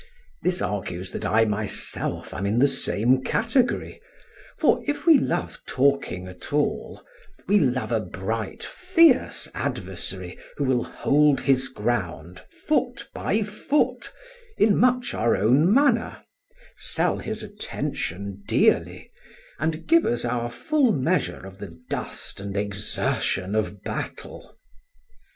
[0.41, 4.01] This argues that I myself am in the same category;
[4.57, 7.03] for if we love talking at all,
[7.47, 14.11] we love a bright, fierce adversary, who will hold his ground, foot by foot,
[14.57, 16.23] in much our own manner,
[16.75, 19.11] sell his attention dearly,
[19.59, 24.57] and give us our full measure of the dust and exertion of battle.